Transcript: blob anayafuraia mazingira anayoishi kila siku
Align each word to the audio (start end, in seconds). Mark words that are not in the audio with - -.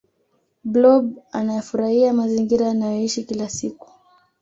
blob 0.63 1.19
anayafuraia 1.31 2.13
mazingira 2.13 2.69
anayoishi 2.69 3.23
kila 3.23 3.49
siku 3.49 3.91